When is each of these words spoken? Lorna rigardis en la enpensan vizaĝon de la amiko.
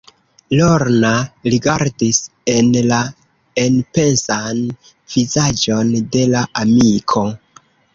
Lorna 0.59 1.11
rigardis 1.55 2.21
en 2.55 2.73
la 2.93 3.03
enpensan 3.67 4.67
vizaĝon 5.17 5.97
de 6.17 6.29
la 6.37 6.47
amiko. 6.67 7.29